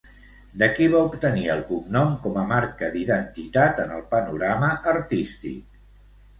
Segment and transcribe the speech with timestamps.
[0.61, 5.81] De qui va obtenir el cognom com a marca d'identitat en el panorama artístic?